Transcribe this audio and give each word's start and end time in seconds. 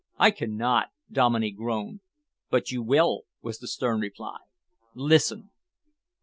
"I 0.17 0.31
cannot!" 0.31 0.87
Dominey 1.11 1.51
groaned. 1.51 1.99
"But 2.49 2.71
you 2.71 2.81
will," 2.81 3.25
was 3.43 3.59
the 3.59 3.67
stern 3.67 3.99
reply. 3.99 4.37
"Listen." 4.95 5.51